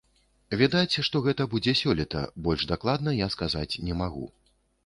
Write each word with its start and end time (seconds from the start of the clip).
Відаць, 0.61 0.95
што 1.07 1.21
гэта 1.27 1.47
будзе 1.51 1.75
сёлета, 1.81 2.23
больш 2.49 2.67
дакладна 2.75 3.15
я 3.19 3.31
сказаць 3.37 3.71
не 3.91 4.03
магу. 4.05 4.25